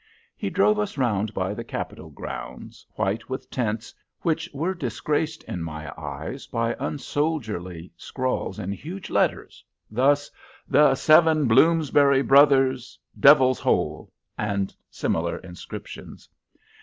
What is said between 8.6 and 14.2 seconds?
huge letters, thus: THE SEVEN BLOOMSBURY BROTHERS, DEVIL'S HOLE,